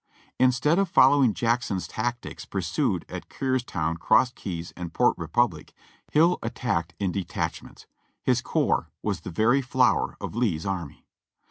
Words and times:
Instead 0.39 0.79
of 0.79 0.89
following 0.89 1.31
Jackson's 1.31 1.87
tactics 1.87 2.43
pursued 2.43 3.05
at 3.07 3.29
Kernstown, 3.29 3.97
Cross 3.99 4.31
Keys, 4.31 4.73
and 4.75 4.91
Port 4.95 5.15
Republic, 5.15 5.73
Hill 6.11 6.39
attacked 6.41 6.95
in 6.99 7.11
detachments. 7.11 7.85
His 8.23 8.41
corps 8.41 8.89
was 9.03 9.19
the 9.19 9.29
very 9.29 9.61
flower 9.61 10.17
of 10.19 10.33
Lee's 10.33 10.65
army. 10.65 11.05